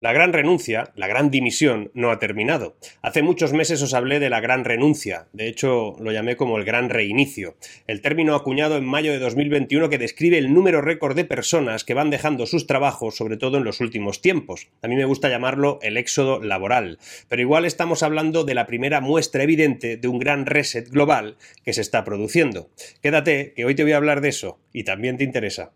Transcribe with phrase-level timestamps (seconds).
[0.00, 2.76] La gran renuncia, la gran dimisión, no ha terminado.
[3.02, 6.64] Hace muchos meses os hablé de la gran renuncia, de hecho lo llamé como el
[6.64, 7.56] gran reinicio,
[7.88, 11.94] el término acuñado en mayo de 2021 que describe el número récord de personas que
[11.94, 14.68] van dejando sus trabajos, sobre todo en los últimos tiempos.
[14.82, 19.00] A mí me gusta llamarlo el éxodo laboral, pero igual estamos hablando de la primera
[19.00, 22.70] muestra evidente de un gran reset global que se está produciendo.
[23.02, 25.72] Quédate, que hoy te voy a hablar de eso, y también te interesa.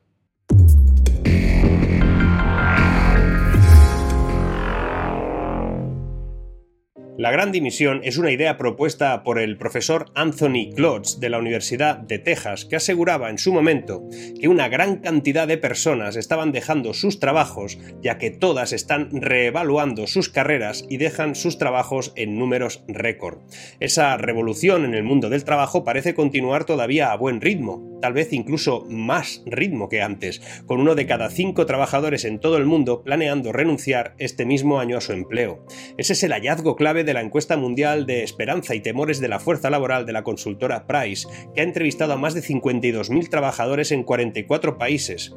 [7.22, 11.98] La gran dimisión es una idea propuesta por el profesor Anthony Klotz de la Universidad
[11.98, 14.02] de Texas, que aseguraba en su momento
[14.40, 20.08] que una gran cantidad de personas estaban dejando sus trabajos, ya que todas están reevaluando
[20.08, 23.38] sus carreras y dejan sus trabajos en números récord.
[23.78, 28.32] Esa revolución en el mundo del trabajo parece continuar todavía a buen ritmo, tal vez
[28.32, 33.04] incluso más ritmo que antes, con uno de cada cinco trabajadores en todo el mundo
[33.04, 35.64] planeando renunciar este mismo año a su empleo.
[35.98, 39.40] Ese es el hallazgo clave de la encuesta mundial de esperanza y temores de la
[39.40, 44.02] fuerza laboral de la consultora Price, que ha entrevistado a más de 52.000 trabajadores en
[44.02, 45.34] 44 países.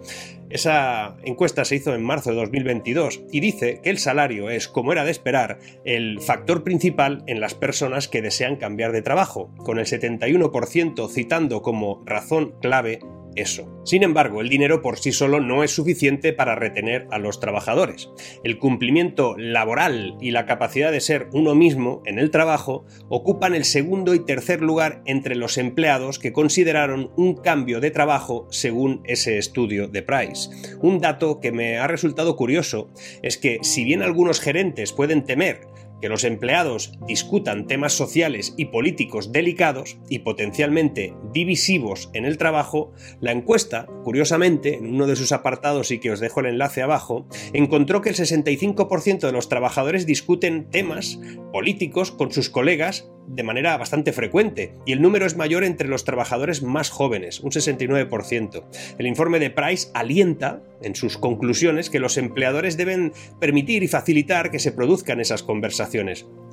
[0.50, 4.91] Esa encuesta se hizo en marzo de 2022 y dice que el salario es, como
[4.91, 9.80] era de esperar, el factor principal en las personas que desean cambiar de trabajo, con
[9.80, 13.00] el 71% citando como razón clave
[13.35, 13.81] eso.
[13.84, 18.09] Sin embargo, el dinero por sí solo no es suficiente para retener a los trabajadores.
[18.44, 23.66] El cumplimiento laboral y la capacidad de ser uno mismo en el trabajo ocupan el
[23.66, 29.38] segundo y tercer lugar entre los empleados que consideraron un cambio de trabajo según ese
[29.38, 30.50] estudio de Price.
[30.81, 32.90] Un dato que me ha resultado curioso
[33.22, 35.62] es que si bien algunos gerentes pueden temer
[36.01, 42.91] que los empleados discutan temas sociales y políticos delicados y potencialmente divisivos en el trabajo,
[43.22, 47.28] la encuesta, curiosamente, en uno de sus apartados y que os dejo el enlace abajo,
[47.53, 51.19] encontró que el 65% de los trabajadores discuten temas
[51.51, 56.03] políticos con sus colegas de manera bastante frecuente, y el número es mayor entre los
[56.03, 58.63] trabajadores más jóvenes, un 69%.
[58.97, 64.51] El informe de Price alienta, en sus conclusiones, que los empleadores deben permitir y facilitar
[64.51, 65.84] que se produzcan esas conversaciones.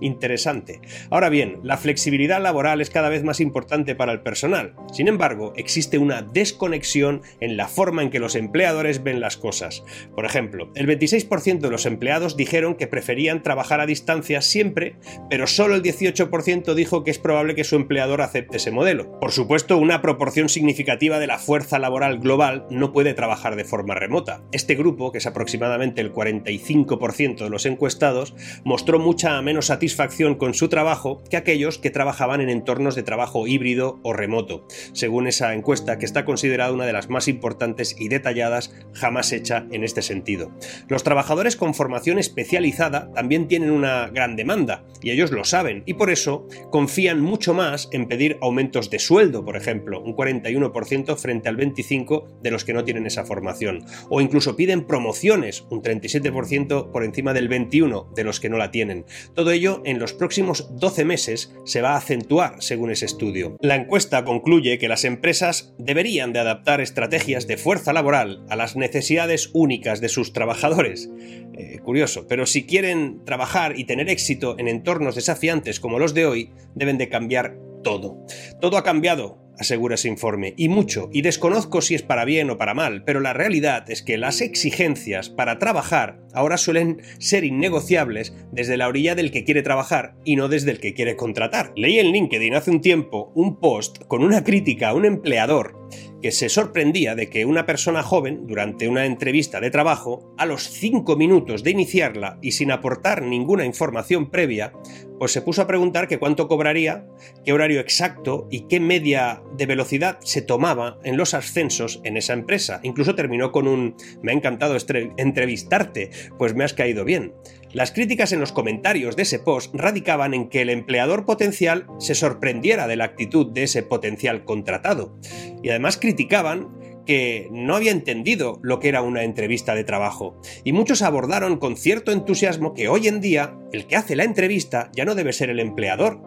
[0.03, 0.81] Interesante.
[1.10, 4.75] Ahora bien, la flexibilidad laboral es cada vez más importante para el personal.
[4.93, 9.84] Sin embargo, existe una desconexión en la forma en que los empleadores ven las cosas.
[10.15, 14.97] Por ejemplo, el 26% de los empleados dijeron que preferían trabajar a distancia siempre,
[15.31, 19.21] pero solo el 18% dijo que es probable que su empleador acepte ese modelo.
[19.21, 23.94] Por supuesto, una proporción significativa de la fuerza laboral global no puede trabajar de forma
[23.94, 24.42] remota.
[24.50, 28.34] Este grupo, que es aproximadamente el 45% de los encuestados,
[28.65, 33.47] mostró mucha menos satisfacción con su trabajo que aquellos que trabajaban en entornos de trabajo
[33.47, 38.09] híbrido o remoto, según esa encuesta que está considerada una de las más importantes y
[38.09, 40.50] detalladas jamás hecha en este sentido.
[40.88, 45.94] Los trabajadores con formación especializada también tienen una gran demanda, y ellos lo saben, y
[45.94, 51.49] por eso confían mucho más en pedir aumentos de sueldo, por ejemplo, un 41% frente
[51.49, 56.91] al 25% de los que no tienen esa formación, o incluso piden promociones, un 37%
[56.91, 59.04] por encima del 21% de los que no la tienen.
[59.34, 63.56] Todo ello en los próximos 12 meses se va a acentuar, según ese estudio.
[63.60, 68.76] La encuesta concluye que las empresas deberían de adaptar estrategias de fuerza laboral a las
[68.76, 71.10] necesidades únicas de sus trabajadores.
[71.54, 76.26] Eh, curioso, pero si quieren trabajar y tener éxito en entornos desafiantes como los de
[76.26, 78.24] hoy, deben de cambiar todo.
[78.60, 82.59] Todo ha cambiado, asegura ese informe, y mucho, y desconozco si es para bien o
[82.59, 88.34] para mal, pero la realidad es que las exigencias para trabajar ahora suelen ser innegociables
[88.53, 91.72] desde la orilla del que quiere trabajar y no desde el que quiere contratar.
[91.77, 95.82] Leí en LinkedIn hace un tiempo un post con una crítica a un empleador
[96.21, 100.62] que se sorprendía de que una persona joven, durante una entrevista de trabajo, a los
[100.62, 104.72] cinco minutos de iniciarla y sin aportar ninguna información previa,
[105.18, 107.06] pues se puso a preguntar que cuánto cobraría,
[107.44, 112.33] qué horario exacto y qué media de velocidad se tomaba en los ascensos en esa
[112.33, 112.80] empresa.
[112.83, 114.77] Incluso terminó con un me ha encantado
[115.16, 117.34] entrevistarte, pues me has caído bien.
[117.72, 122.15] Las críticas en los comentarios de ese post radicaban en que el empleador potencial se
[122.15, 125.19] sorprendiera de la actitud de ese potencial contratado.
[125.63, 126.69] Y además criticaban
[127.07, 130.39] que no había entendido lo que era una entrevista de trabajo.
[130.65, 134.91] Y muchos abordaron con cierto entusiasmo que hoy en día el que hace la entrevista
[134.95, 136.21] ya no debe ser el empleador.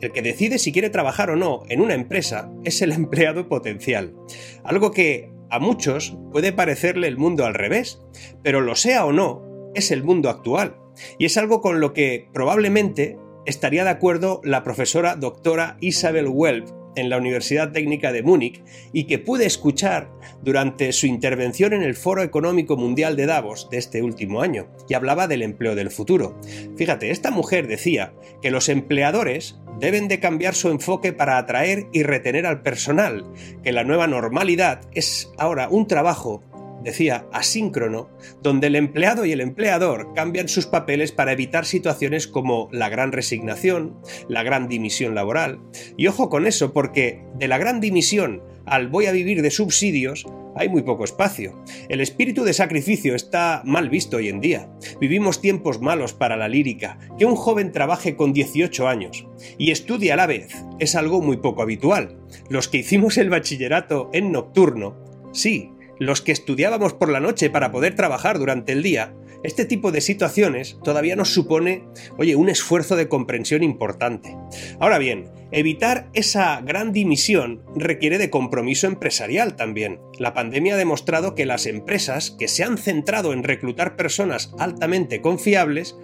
[0.00, 4.14] El que decide si quiere trabajar o no en una empresa es el empleado potencial.
[4.62, 8.00] Algo que a muchos puede parecerle el mundo al revés,
[8.42, 9.42] pero lo sea o no,
[9.74, 10.83] es el mundo actual.
[11.18, 16.68] Y es algo con lo que probablemente estaría de acuerdo la profesora doctora Isabel Welp
[16.96, 18.62] en la Universidad Técnica de Múnich
[18.92, 20.10] y que pude escuchar
[20.42, 24.94] durante su intervención en el Foro Económico Mundial de Davos de este último año, y
[24.94, 26.38] hablaba del empleo del futuro.
[26.76, 32.02] Fíjate, esta mujer decía que los empleadores deben de cambiar su enfoque para atraer y
[32.02, 33.24] retener al personal,
[33.62, 36.42] que la nueva normalidad es ahora un trabajo
[36.84, 38.10] decía, asíncrono,
[38.42, 43.12] donde el empleado y el empleador cambian sus papeles para evitar situaciones como la gran
[43.12, 43.98] resignación,
[44.28, 45.60] la gran dimisión laboral.
[45.96, 50.26] Y ojo con eso, porque de la gran dimisión al voy a vivir de subsidios,
[50.56, 51.62] hay muy poco espacio.
[51.88, 54.70] El espíritu de sacrificio está mal visto hoy en día.
[55.00, 56.98] Vivimos tiempos malos para la lírica.
[57.18, 59.26] Que un joven trabaje con 18 años
[59.58, 62.18] y estudie a la vez es algo muy poco habitual.
[62.48, 64.96] Los que hicimos el bachillerato en nocturno,
[65.32, 69.14] sí, los que estudiábamos por la noche para poder trabajar durante el día,
[69.44, 71.84] este tipo de situaciones todavía nos supone,
[72.16, 74.34] oye, un esfuerzo de comprensión importante.
[74.80, 80.00] Ahora bien, evitar esa gran dimisión requiere de compromiso empresarial también.
[80.18, 85.20] La pandemia ha demostrado que las empresas que se han centrado en reclutar personas altamente
[85.20, 85.94] confiables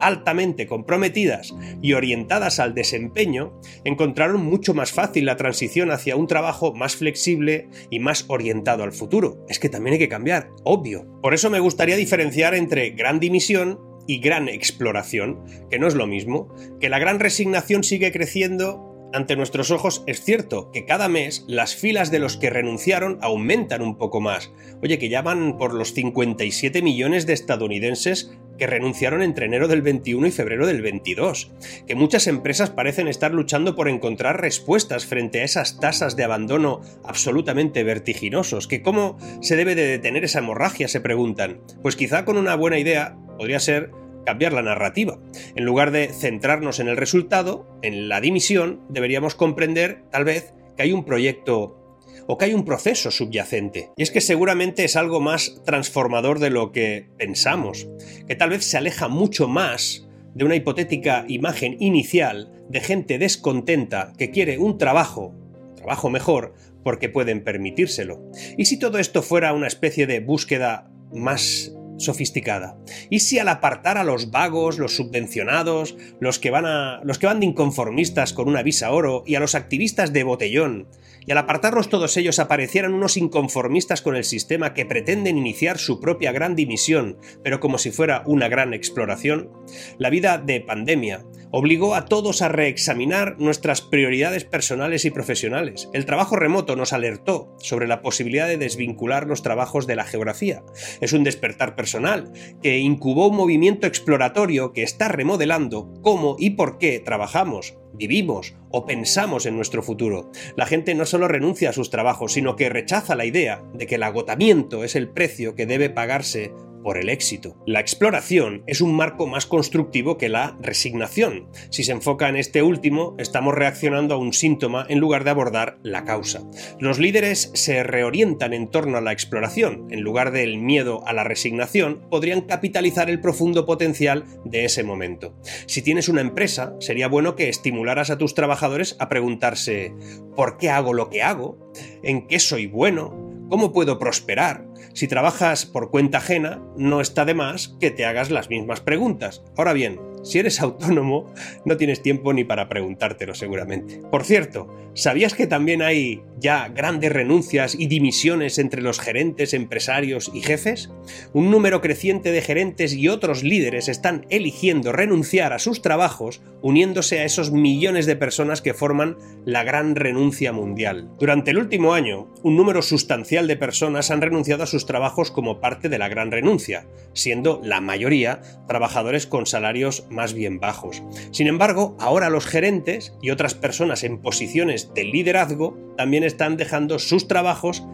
[0.00, 6.74] altamente comprometidas y orientadas al desempeño, encontraron mucho más fácil la transición hacia un trabajo
[6.74, 9.44] más flexible y más orientado al futuro.
[9.48, 11.06] Es que también hay que cambiar, obvio.
[11.22, 16.06] Por eso me gustaría diferenciar entre gran dimisión y gran exploración, que no es lo
[16.06, 16.48] mismo,
[16.80, 21.74] que la gran resignación sigue creciendo ante nuestros ojos es cierto que cada mes las
[21.74, 24.52] filas de los que renunciaron aumentan un poco más.
[24.82, 29.82] Oye, que ya van por los 57 millones de estadounidenses que renunciaron entre enero del
[29.82, 31.52] 21 y febrero del 22,
[31.86, 36.80] que muchas empresas parecen estar luchando por encontrar respuestas frente a esas tasas de abandono
[37.04, 41.60] absolutamente vertiginosos, que cómo se debe de detener esa hemorragia, se preguntan.
[41.82, 43.92] Pues quizá con una buena idea podría ser
[44.24, 45.18] cambiar la narrativa.
[45.54, 50.82] En lugar de centrarnos en el resultado, en la dimisión, deberíamos comprender, tal vez, que
[50.82, 51.78] hay un proyecto
[52.26, 53.90] o que hay un proceso subyacente.
[53.96, 57.88] Y es que seguramente es algo más transformador de lo que pensamos,
[58.26, 64.12] que tal vez se aleja mucho más de una hipotética imagen inicial de gente descontenta
[64.18, 65.34] que quiere un trabajo,
[65.74, 66.54] trabajo mejor,
[66.84, 68.22] porque pueden permitírselo.
[68.56, 72.78] ¿Y si todo esto fuera una especie de búsqueda más sofisticada.
[73.10, 77.26] ¿Y si al apartar a los vagos, los subvencionados, los que van a los que
[77.26, 80.88] van de inconformistas con una visa oro y a los activistas de botellón,
[81.26, 86.00] y al apartarlos todos ellos aparecieran unos inconformistas con el sistema que pretenden iniciar su
[86.00, 89.50] propia gran dimisión, pero como si fuera una gran exploración?
[89.98, 95.88] La vida de pandemia obligó a todos a reexaminar nuestras prioridades personales y profesionales.
[95.92, 100.62] El trabajo remoto nos alertó sobre la posibilidad de desvincular los trabajos de la geografía.
[101.00, 106.78] Es un despertar personal que incubó un movimiento exploratorio que está remodelando cómo y por
[106.78, 110.30] qué trabajamos, vivimos o pensamos en nuestro futuro.
[110.56, 113.96] La gente no solo renuncia a sus trabajos, sino que rechaza la idea de que
[113.96, 116.52] el agotamiento es el precio que debe pagarse
[116.88, 117.54] por el éxito.
[117.66, 121.50] La exploración es un marco más constructivo que la resignación.
[121.68, 125.76] Si se enfoca en este último, estamos reaccionando a un síntoma en lugar de abordar
[125.82, 126.44] la causa.
[126.80, 131.24] Los líderes se reorientan en torno a la exploración, en lugar del miedo a la
[131.24, 135.38] resignación, podrían capitalizar el profundo potencial de ese momento.
[135.66, 139.92] Si tienes una empresa, sería bueno que estimularas a tus trabajadores a preguntarse
[140.34, 141.70] ¿por qué hago lo que hago?
[142.02, 143.27] ¿En qué soy bueno?
[143.48, 144.66] ¿Cómo puedo prosperar?
[144.92, 149.42] Si trabajas por cuenta ajena, no está de más que te hagas las mismas preguntas.
[149.56, 151.32] Ahora bien, Si eres autónomo,
[151.64, 154.00] no tienes tiempo ni para preguntártelo seguramente.
[154.10, 160.30] Por cierto, ¿sabías que también hay ya grandes renuncias y dimisiones entre los gerentes, empresarios
[160.34, 160.90] y jefes?
[161.32, 167.20] Un número creciente de gerentes y otros líderes están eligiendo renunciar a sus trabajos uniéndose
[167.20, 171.08] a esos millones de personas que forman la gran renuncia mundial.
[171.18, 175.60] Durante el último año, un número sustancial de personas han renunciado a sus trabajos como
[175.60, 181.02] parte de la gran renuncia, siendo la mayoría trabajadores con salarios más bien bajos.
[181.30, 186.98] Sin embargo, ahora los gerentes y otras personas en posiciones de liderazgo también están dejando
[186.98, 187.84] sus trabajos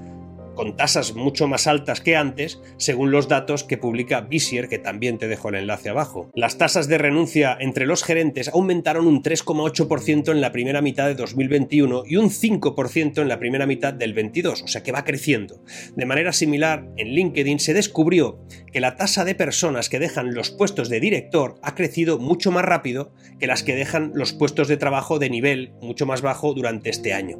[0.54, 5.18] con tasas mucho más altas que antes, según los datos que publica Visier, que también
[5.18, 6.30] te dejo el enlace abajo.
[6.34, 11.14] Las tasas de renuncia entre los gerentes aumentaron un 3,8% en la primera mitad de
[11.14, 15.62] 2021 y un 5% en la primera mitad del 22, o sea que va creciendo.
[15.96, 18.40] De manera similar, en LinkedIn se descubrió
[18.73, 22.64] que la tasa de personas que dejan los puestos de director ha crecido mucho más
[22.64, 26.90] rápido que las que dejan los puestos de trabajo de nivel mucho más bajo durante
[26.90, 27.38] este año.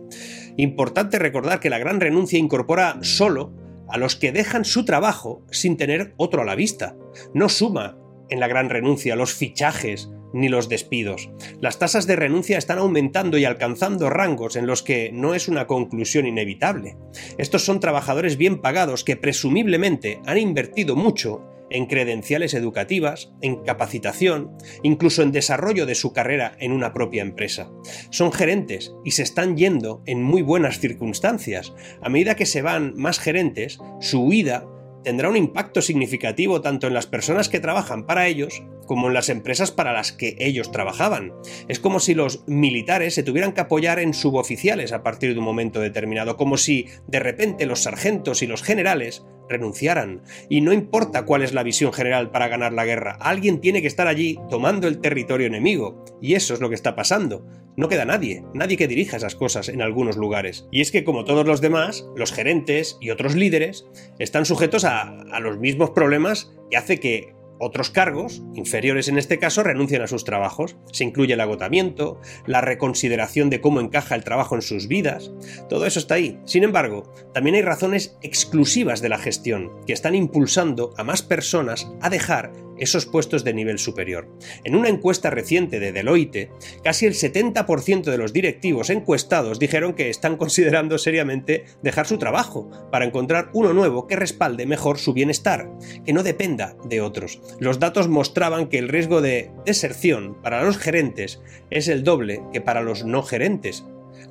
[0.57, 3.53] Importante recordar que la gran renuncia incorpora solo
[3.89, 6.97] a los que dejan su trabajo sin tener otro a la vista.
[7.33, 7.97] No suma
[8.29, 11.31] en la gran renuncia los fichajes ni los despidos.
[11.61, 15.67] Las tasas de renuncia están aumentando y alcanzando rangos en los que no es una
[15.67, 16.97] conclusión inevitable.
[17.39, 24.57] Estos son trabajadores bien pagados que presumiblemente han invertido mucho en credenciales educativas, en capacitación,
[24.83, 27.71] incluso en desarrollo de su carrera en una propia empresa.
[28.11, 31.75] Son gerentes y se están yendo en muy buenas circunstancias.
[32.03, 34.67] A medida que se van más gerentes, su huida
[35.05, 39.29] tendrá un impacto significativo tanto en las personas que trabajan para ellos como en las
[39.29, 41.33] empresas para las que ellos trabajaban.
[41.69, 45.45] Es como si los militares se tuvieran que apoyar en suboficiales a partir de un
[45.45, 50.23] momento determinado, como si de repente los sargentos y los generales renunciaran.
[50.49, 53.89] Y no importa cuál es la visión general para ganar la guerra, alguien tiene que
[53.89, 56.05] estar allí tomando el territorio enemigo.
[56.21, 57.47] Y eso es lo que está pasando.
[57.77, 60.69] No queda nadie, nadie que dirija esas cosas en algunos lugares.
[60.71, 63.87] Y es que como todos los demás, los gerentes y otros líderes
[64.19, 69.39] están sujetos a, a los mismos problemas y hace que otros cargos, inferiores en este
[69.39, 70.77] caso, renuncian a sus trabajos.
[70.93, 75.33] Se incluye el agotamiento, la reconsideración de cómo encaja el trabajo en sus vidas.
[75.69, 76.41] Todo eso está ahí.
[76.45, 81.91] Sin embargo, también hay razones exclusivas de la gestión que están impulsando a más personas
[82.01, 84.29] a dejar esos puestos de nivel superior.
[84.65, 86.51] En una encuesta reciente de Deloitte,
[86.83, 92.71] casi el 70% de los directivos encuestados dijeron que están considerando seriamente dejar su trabajo
[92.91, 95.71] para encontrar uno nuevo que respalde mejor su bienestar,
[96.05, 97.41] que no dependa de otros.
[97.61, 101.41] Los datos mostraban que el riesgo de deserción para los gerentes
[101.71, 103.85] es el doble que para los no gerentes,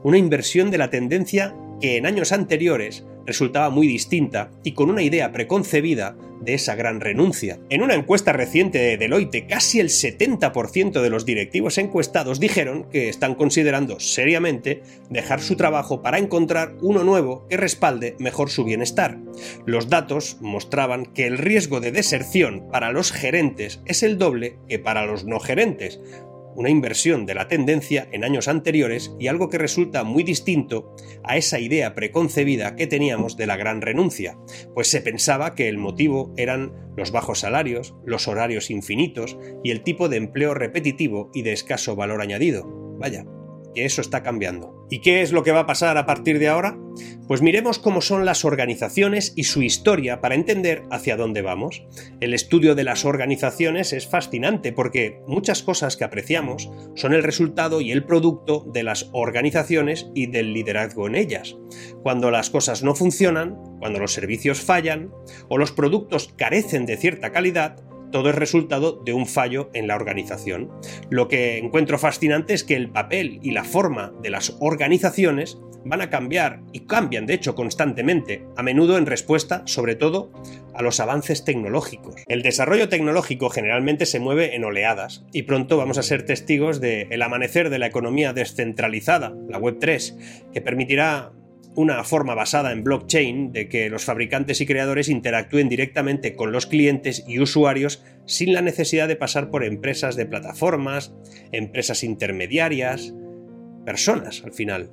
[0.04, 5.02] una inversión de la tendencia que en años anteriores resultaba muy distinta y con una
[5.02, 7.60] idea preconcebida de esa gran renuncia.
[7.70, 13.10] En una encuesta reciente de Deloitte, casi el 70% de los directivos encuestados dijeron que
[13.10, 19.18] están considerando seriamente dejar su trabajo para encontrar uno nuevo que respalde mejor su bienestar.
[19.66, 24.80] Los datos mostraban que el riesgo de deserción para los gerentes es el doble que
[24.80, 26.00] para los no gerentes,
[26.56, 31.38] una inversión de la tendencia en años anteriores y algo que resulta muy distinto a
[31.38, 34.38] esa idea preconcebida que teníamos de la gran renuncia,
[34.74, 39.84] pues se pensaba que el motivo eran los bajos salarios, los horarios infinitos y el
[39.84, 42.66] tipo de empleo repetitivo y de escaso valor añadido.
[43.00, 43.26] Vaya,
[43.74, 44.88] que eso está cambiando.
[44.90, 46.78] ¿Y qué es lo que va a pasar a partir de ahora?
[47.28, 51.84] Pues miremos cómo son las organizaciones y su historia para entender hacia dónde vamos.
[52.20, 57.82] El estudio de las organizaciones es fascinante porque muchas cosas que apreciamos son el resultado
[57.82, 61.56] y el producto de las organizaciones y del liderazgo en ellas.
[62.04, 65.12] Cuando las cosas no funcionan, cuando los servicios fallan
[65.50, 67.78] o los productos carecen de cierta calidad,
[68.14, 70.72] todo es resultado de un fallo en la organización.
[71.10, 76.00] Lo que encuentro fascinante es que el papel y la forma de las organizaciones van
[76.00, 80.32] a cambiar y cambian de hecho constantemente, a menudo en respuesta sobre todo
[80.74, 82.16] a los avances tecnológicos.
[82.28, 87.22] El desarrollo tecnológico generalmente se mueve en oleadas y pronto vamos a ser testigos del
[87.22, 90.18] amanecer de la economía descentralizada, la Web 3,
[90.54, 91.34] que permitirá
[91.76, 96.68] una forma basada en blockchain de que los fabricantes y creadores interactúen directamente con los
[96.68, 101.14] clientes y usuarios sin la necesidad de pasar por empresas de plataformas,
[101.52, 103.14] empresas intermediarias,
[103.86, 104.92] personas al final.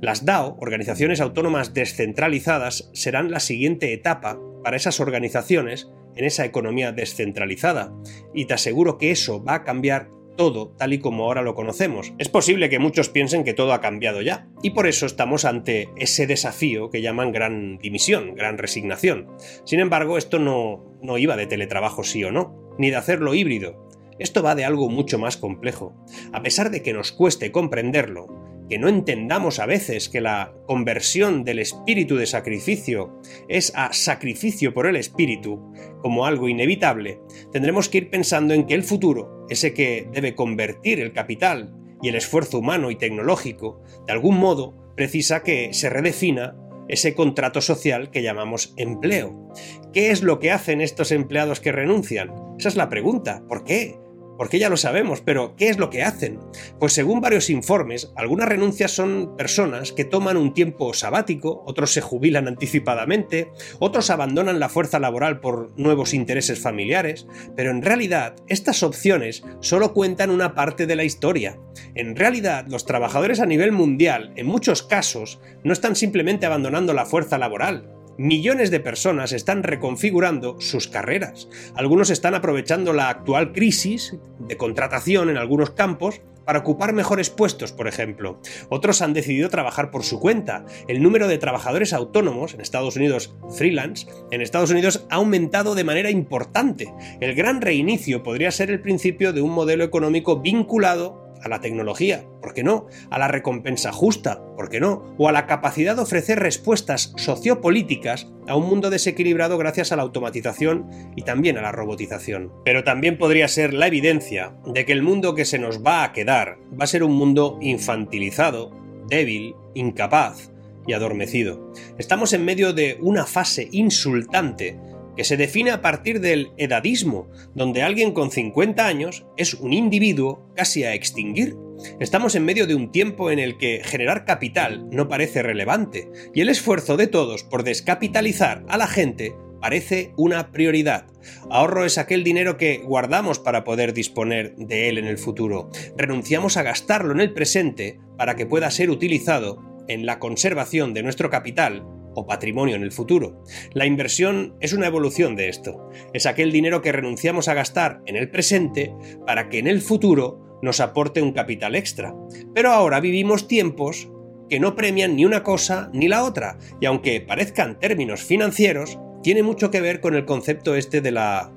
[0.00, 6.92] Las DAO, organizaciones autónomas descentralizadas, serán la siguiente etapa para esas organizaciones en esa economía
[6.92, 7.92] descentralizada,
[8.34, 10.08] y te aseguro que eso va a cambiar
[10.42, 12.14] todo tal y como ahora lo conocemos.
[12.18, 15.90] Es posible que muchos piensen que todo ha cambiado ya, y por eso estamos ante
[15.96, 19.28] ese desafío que llaman gran dimisión, gran resignación.
[19.64, 23.88] Sin embargo, esto no, no iba de teletrabajo sí o no, ni de hacerlo híbrido,
[24.18, 25.94] esto va de algo mucho más complejo.
[26.32, 28.26] A pesar de que nos cueste comprenderlo,
[28.72, 34.72] que no entendamos a veces que la conversión del espíritu de sacrificio es a sacrificio
[34.72, 37.20] por el espíritu como algo inevitable,
[37.52, 42.08] tendremos que ir pensando en que el futuro, ese que debe convertir el capital y
[42.08, 46.56] el esfuerzo humano y tecnológico, de algún modo precisa que se redefina
[46.88, 49.52] ese contrato social que llamamos empleo.
[49.92, 52.32] ¿Qué es lo que hacen estos empleados que renuncian?
[52.58, 53.44] Esa es la pregunta.
[53.46, 53.98] ¿Por qué?
[54.42, 56.40] Porque ya lo sabemos, pero ¿qué es lo que hacen?
[56.80, 62.00] Pues según varios informes, algunas renuncias son personas que toman un tiempo sabático, otros se
[62.00, 68.82] jubilan anticipadamente, otros abandonan la fuerza laboral por nuevos intereses familiares, pero en realidad estas
[68.82, 71.60] opciones solo cuentan una parte de la historia.
[71.94, 77.06] En realidad, los trabajadores a nivel mundial, en muchos casos, no están simplemente abandonando la
[77.06, 81.48] fuerza laboral, millones de personas están reconfigurando sus carreras.
[81.74, 87.72] Algunos están aprovechando la actual crisis de contratación en algunos campos para ocupar mejores puestos,
[87.72, 88.40] por ejemplo.
[88.68, 90.64] Otros han decidido trabajar por su cuenta.
[90.88, 95.84] El número de trabajadores autónomos en Estados Unidos, freelance, en Estados Unidos ha aumentado de
[95.84, 96.92] manera importante.
[97.20, 102.24] El gran reinicio podría ser el principio de un modelo económico vinculado a la tecnología,
[102.40, 102.86] ¿por qué no?
[103.10, 105.14] A la recompensa justa, ¿por qué no?
[105.18, 110.02] O a la capacidad de ofrecer respuestas sociopolíticas a un mundo desequilibrado gracias a la
[110.02, 112.52] automatización y también a la robotización.
[112.64, 116.12] Pero también podría ser la evidencia de que el mundo que se nos va a
[116.12, 118.70] quedar va a ser un mundo infantilizado,
[119.08, 120.50] débil, incapaz
[120.86, 121.72] y adormecido.
[121.98, 124.78] Estamos en medio de una fase insultante
[125.16, 130.48] que se define a partir del edadismo, donde alguien con 50 años es un individuo
[130.54, 131.56] casi a extinguir.
[132.00, 136.40] Estamos en medio de un tiempo en el que generar capital no parece relevante, y
[136.40, 141.06] el esfuerzo de todos por descapitalizar a la gente parece una prioridad.
[141.48, 145.70] Ahorro es aquel dinero que guardamos para poder disponer de él en el futuro.
[145.96, 151.02] Renunciamos a gastarlo en el presente para que pueda ser utilizado en la conservación de
[151.02, 153.42] nuestro capital o patrimonio en el futuro.
[153.72, 155.90] La inversión es una evolución de esto.
[156.12, 158.94] Es aquel dinero que renunciamos a gastar en el presente
[159.26, 162.14] para que en el futuro nos aporte un capital extra.
[162.54, 164.08] Pero ahora vivimos tiempos
[164.48, 169.42] que no premian ni una cosa ni la otra, y aunque parezcan términos financieros, tiene
[169.42, 171.52] mucho que ver con el concepto este de la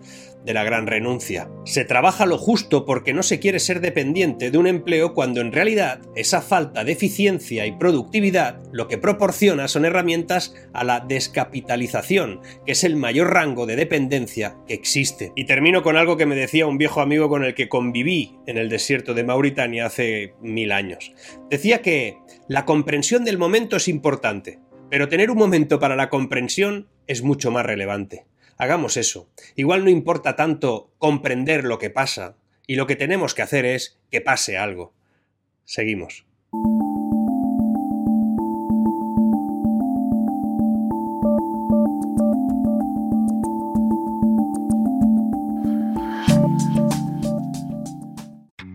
[0.46, 1.50] de la gran renuncia.
[1.66, 5.52] Se trabaja lo justo porque no se quiere ser dependiente de un empleo cuando en
[5.52, 12.42] realidad esa falta de eficiencia y productividad lo que proporciona son herramientas a la descapitalización,
[12.66, 15.32] que es el mayor rango de dependencia que existe.
[15.36, 18.58] Y termino con algo que me decía un viejo amigo con el que conviví en
[18.58, 21.12] el desierto de Mauritania hace mil años.
[21.50, 22.18] Decía que
[22.48, 27.52] la comprensión del momento es importante, pero tener un momento para la comprensión es mucho
[27.52, 28.26] más relevante.
[28.58, 29.30] Hagamos eso.
[29.56, 32.38] Igual no importa tanto comprender lo que pasa,
[32.68, 34.94] y lo que tenemos que hacer es que pase algo.
[35.66, 36.26] Seguimos.